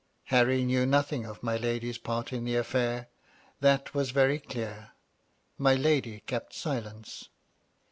Harry 0.33 0.63
knew 0.65 0.83
nothing 0.83 1.27
of 1.27 1.43
my 1.43 1.55
lady's 1.55 1.99
part 1.99 2.33
in 2.33 2.43
the 2.43 2.55
affair; 2.55 3.07
that 3.59 3.93
was 3.93 4.09
very 4.09 4.39
clear. 4.39 4.93
My 5.59 5.75
lady 5.75 6.21
kept 6.21 6.55
silence. 6.55 7.29